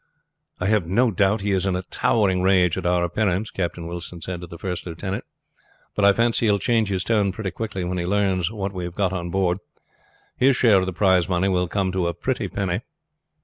[0.59, 4.19] "I have no doubt he is in a towering rage at our appearance," Captain Wilson
[4.19, 5.23] said to the first lieutenant;
[5.93, 8.83] "but I fancy he will change his tone pretty quickly when he learns what we
[8.85, 9.59] have got on board.
[10.35, 12.81] His share of the prize money will come to a pretty penny."